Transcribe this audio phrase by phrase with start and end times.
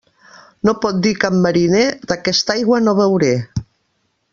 [0.69, 3.33] No pot dir cap mariner “d'aquesta aigua no beuré”.